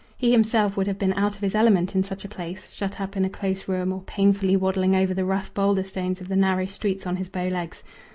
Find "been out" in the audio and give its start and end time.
0.97-1.35